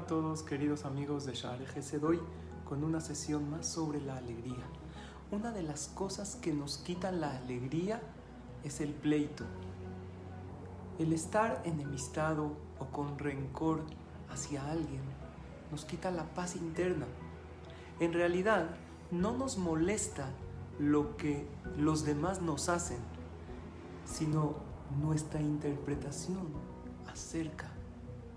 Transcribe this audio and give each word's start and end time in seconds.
a 0.00 0.06
todos, 0.06 0.42
queridos 0.42 0.86
amigos 0.86 1.26
de 1.26 1.34
Share 1.34 2.00
Doy 2.00 2.18
con 2.64 2.84
una 2.84 3.02
sesión 3.02 3.50
más 3.50 3.66
sobre 3.66 4.00
la 4.00 4.16
alegría. 4.16 4.64
Una 5.30 5.52
de 5.52 5.62
las 5.62 5.88
cosas 5.88 6.36
que 6.36 6.54
nos 6.54 6.78
quitan 6.78 7.20
la 7.20 7.36
alegría 7.36 8.00
es 8.64 8.80
el 8.80 8.94
pleito. 8.94 9.44
El 10.98 11.12
estar 11.12 11.60
enemistado 11.66 12.52
o 12.78 12.86
con 12.86 13.18
rencor 13.18 13.82
hacia 14.30 14.70
alguien 14.70 15.02
nos 15.70 15.84
quita 15.84 16.10
la 16.10 16.24
paz 16.34 16.56
interna. 16.56 17.04
En 17.98 18.14
realidad, 18.14 18.70
no 19.10 19.36
nos 19.36 19.58
molesta 19.58 20.30
lo 20.78 21.18
que 21.18 21.46
los 21.76 22.06
demás 22.06 22.40
nos 22.40 22.70
hacen, 22.70 23.00
sino 24.06 24.54
nuestra 24.98 25.42
interpretación 25.42 26.48
acerca 27.06 27.79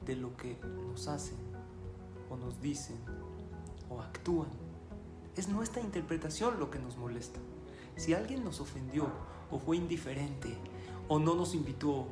de 0.06 0.16
lo 0.16 0.36
que 0.38 0.58
nos 0.88 1.08
hacen 1.08 1.38
o 2.30 2.38
nos 2.38 2.62
dicen 2.62 2.98
o 3.90 4.02
actúan. 4.02 4.50
Es 5.36 5.50
nuestra 5.50 5.82
interpretación 5.82 6.60
lo 6.60 6.70
que 6.70 6.80
nos 6.80 6.98
molesta. 6.98 7.40
Si 7.96 8.14
alguien 8.14 8.44
nos 8.44 8.60
ofendió 8.60 9.08
o 9.52 9.60
fue 9.60 9.78
indiferente 9.78 10.58
o 11.08 11.20
no 11.20 11.36
nos 11.36 11.54
invitó 11.54 12.08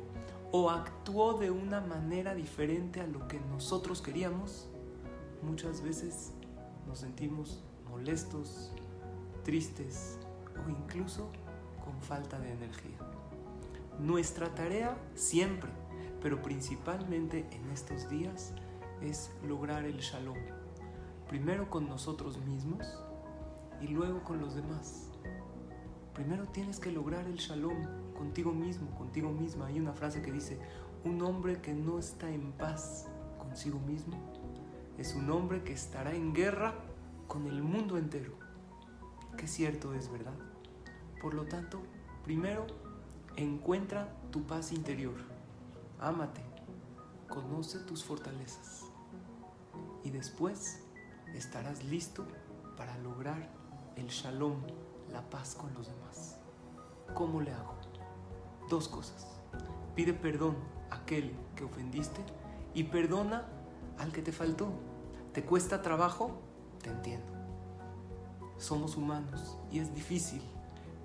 o 0.52 0.70
actuó 0.70 1.38
de 1.38 1.50
una 1.50 1.80
manera 1.80 2.34
diferente 2.34 3.00
a 3.00 3.06
lo 3.06 3.26
que 3.26 3.40
nosotros 3.40 4.02
queríamos, 4.02 4.68
muchas 5.42 5.82
veces 5.82 6.32
nos 6.86 6.98
sentimos 6.98 7.62
molestos, 7.90 8.70
tristes 9.44 10.18
o 10.64 10.70
incluso 10.70 11.30
con 11.84 12.00
falta 12.00 12.38
de 12.38 12.52
energía. 12.52 12.98
Nuestra 13.98 14.54
tarea 14.54 14.96
siempre 15.14 15.70
pero 16.22 16.40
principalmente 16.40 17.46
en 17.50 17.70
estos 17.70 18.08
días 18.08 18.54
es 19.00 19.32
lograr 19.46 19.84
el 19.84 19.98
shalom. 19.98 20.38
Primero 21.28 21.68
con 21.68 21.88
nosotros 21.88 22.38
mismos 22.38 22.86
y 23.80 23.88
luego 23.88 24.22
con 24.22 24.40
los 24.40 24.54
demás. 24.54 25.10
Primero 26.14 26.46
tienes 26.46 26.78
que 26.78 26.92
lograr 26.92 27.26
el 27.26 27.36
shalom 27.36 28.14
contigo 28.14 28.52
mismo, 28.52 28.90
contigo 28.96 29.32
misma. 29.32 29.66
Hay 29.66 29.80
una 29.80 29.92
frase 29.92 30.22
que 30.22 30.30
dice, 30.30 30.58
un 31.04 31.20
hombre 31.22 31.60
que 31.60 31.74
no 31.74 31.98
está 31.98 32.30
en 32.30 32.52
paz 32.52 33.08
consigo 33.38 33.80
mismo 33.80 34.16
es 34.98 35.14
un 35.14 35.30
hombre 35.30 35.64
que 35.64 35.72
estará 35.72 36.14
en 36.14 36.32
guerra 36.32 36.74
con 37.26 37.46
el 37.46 37.62
mundo 37.62 37.98
entero. 37.98 38.34
Qué 39.36 39.48
cierto 39.48 39.94
es, 39.94 40.12
¿verdad? 40.12 40.34
Por 41.20 41.34
lo 41.34 41.46
tanto, 41.46 41.80
primero 42.24 42.66
encuentra 43.36 44.14
tu 44.30 44.42
paz 44.42 44.70
interior 44.72 45.31
ámate, 46.02 46.42
conoce 47.28 47.78
tus 47.78 48.04
fortalezas 48.04 48.84
y 50.02 50.10
después 50.10 50.80
estarás 51.32 51.84
listo 51.84 52.26
para 52.76 52.98
lograr 52.98 53.48
el 53.96 54.08
shalom, 54.08 54.56
la 55.10 55.22
paz 55.30 55.54
con 55.54 55.72
los 55.74 55.86
demás. 55.86 56.38
¿Cómo 57.14 57.40
le 57.40 57.52
hago? 57.52 57.74
Dos 58.68 58.88
cosas. 58.88 59.26
Pide 59.94 60.12
perdón 60.12 60.56
a 60.90 60.96
aquel 60.96 61.36
que 61.54 61.64
ofendiste 61.64 62.20
y 62.74 62.84
perdona 62.84 63.46
al 63.98 64.12
que 64.12 64.22
te 64.22 64.32
faltó. 64.32 64.72
¿Te 65.32 65.44
cuesta 65.44 65.82
trabajo? 65.82 66.40
Te 66.82 66.90
entiendo. 66.90 67.32
Somos 68.58 68.96
humanos 68.96 69.56
y 69.70 69.78
es 69.78 69.94
difícil, 69.94 70.42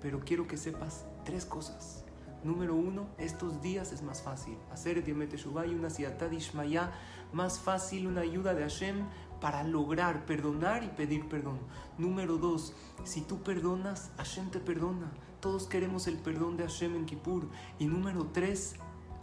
pero 0.00 0.20
quiero 0.20 0.48
que 0.48 0.56
sepas 0.56 1.04
tres 1.24 1.44
cosas. 1.44 2.04
Número 2.44 2.74
uno, 2.74 3.06
estos 3.18 3.60
días 3.62 3.92
es 3.92 4.02
más 4.02 4.22
fácil. 4.22 4.56
Hacer 4.70 5.02
y 5.06 5.74
una 5.74 5.90
Siatad 5.90 6.30
Ishmaya, 6.30 6.92
más 7.32 7.58
fácil 7.58 8.06
una 8.06 8.20
ayuda 8.20 8.54
de 8.54 8.62
Hashem 8.62 9.06
para 9.40 9.64
lograr 9.64 10.24
perdonar 10.24 10.84
y 10.84 10.88
pedir 10.88 11.28
perdón. 11.28 11.58
Número 11.98 12.36
dos, 12.36 12.74
si 13.04 13.20
tú 13.22 13.42
perdonas, 13.42 14.10
Hashem 14.16 14.50
te 14.50 14.60
perdona. 14.60 15.10
Todos 15.40 15.66
queremos 15.66 16.06
el 16.06 16.16
perdón 16.16 16.56
de 16.56 16.64
Hashem 16.64 16.94
en 16.96 17.06
Kippur. 17.06 17.48
Y 17.78 17.86
número 17.86 18.26
tres, 18.32 18.76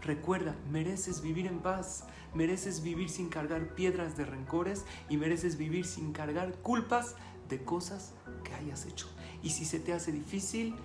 Recuerda, 0.05 0.55
mereces 0.69 1.21
vivir 1.21 1.47
en 1.47 1.61
paz, 1.61 2.03
mereces 2.35 2.83
vivir 2.83 3.09
sin 3.09 3.27
cargar 3.27 3.73
piedras 3.73 4.15
de 4.15 4.23
rencores 4.23 4.85
y 5.09 5.17
mereces 5.17 5.57
vivir 5.57 5.83
sin 5.83 6.13
cargar 6.13 6.53
culpas 6.61 7.15
de 7.49 7.63
cosas 7.63 8.13
que 8.43 8.53
hayas 8.53 8.85
hecho. 8.85 9.07
Y 9.41 9.49
si 9.49 9.65
se 9.65 9.79
te 9.79 9.93
hace 9.93 10.11
difícil, 10.11 10.75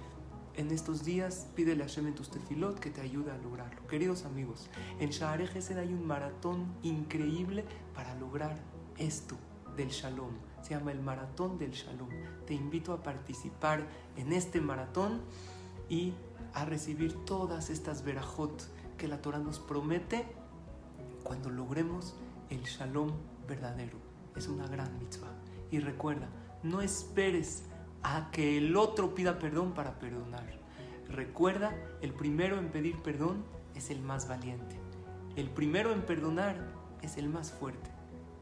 en 0.57 0.71
estos 0.71 1.05
días 1.05 1.47
pídele 1.55 1.83
a 1.83 1.87
Hashem 1.87 2.09
en 2.09 2.15
tus 2.15 2.31
tefilot 2.31 2.79
que 2.79 2.91
te 2.91 3.01
ayude 3.01 3.31
a 3.31 3.39
lograrlo. 3.39 3.87
Queridos 3.87 4.25
amigos, 4.25 4.69
en 4.99 5.11
Sha'areh 5.11 5.47
Gesed 5.47 5.79
hay 5.79 5.89
un 5.89 6.07
maratón 6.07 6.67
increíble 6.83 7.65
para 7.95 8.15
lograr 8.17 8.57
esto 8.99 9.37
del 9.77 9.89
Shalom. 9.89 10.33
Se 10.63 10.75
llama 10.75 10.93
el 10.93 11.01
Maratón 11.01 11.59
del 11.59 11.71
Shalom. 11.73 12.09
Te 12.47 12.55
invito 12.55 12.93
a 12.93 13.03
participar 13.03 13.87
en 14.17 14.33
este 14.33 14.61
maratón 14.61 15.23
y 15.89 16.13
a 16.53 16.65
recibir 16.65 17.25
todas 17.25 17.71
estas 17.71 18.05
verajot 18.05 18.63
que 18.99 19.09
la 19.09 19.23
Torah 19.23 19.39
nos 19.39 19.59
promete 19.59 20.27
cuando 21.23 21.51
logremos 21.51 22.15
el 22.51 22.63
Shalom 22.65 23.11
verdadero. 23.49 23.99
Es 24.37 24.49
una 24.49 24.67
gran 24.67 24.99
mitzvah. 24.99 25.33
Y 25.71 25.79
recuerda, 25.79 26.29
no 26.63 26.81
esperes 26.83 27.65
a 28.03 28.31
que 28.31 28.59
el 28.59 28.77
otro 28.77 29.15
pida 29.15 29.39
perdón 29.39 29.73
para 29.73 29.99
perdonar. 29.99 30.59
Recuerda, 31.09 31.75
el 32.01 32.13
primero 32.13 32.59
en 32.59 32.69
pedir 32.69 32.97
perdón 33.03 33.45
es 33.75 33.91
el 33.91 34.01
más 34.01 34.29
valiente. 34.29 34.77
El 35.37 35.51
primero 35.51 35.93
en 35.93 36.03
perdonar 36.03 36.57
es 37.03 37.17
el 37.17 37.29
más 37.29 37.53
fuerte. 37.53 37.91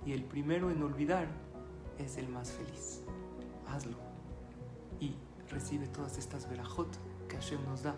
Y 0.05 0.13
el 0.13 0.25
primero 0.25 0.71
en 0.71 0.83
olvidar 0.83 1.29
es 1.99 2.17
el 2.17 2.29
más 2.29 2.53
feliz. 2.53 3.03
Hazlo. 3.69 3.97
Y 5.01 5.15
recibe 5.51 5.87
todas 5.89 6.19
estas 6.19 6.49
verajot 6.49 6.89
que 7.29 7.37
Hashem 7.37 7.63
nos 7.65 7.83
da 7.83 7.95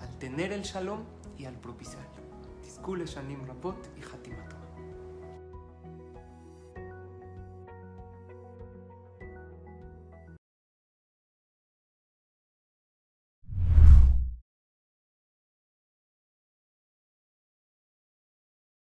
al 0.00 0.18
tener 0.18 0.52
el 0.52 0.62
shalom 0.62 1.00
y 1.38 1.44
al 1.44 1.54
propiciarlo. 1.54 2.22
Diskule 2.62 3.06
Shanim 3.06 3.46
Rapot 3.46 3.76
y 3.96 4.02
Hatimatov. 4.02 4.61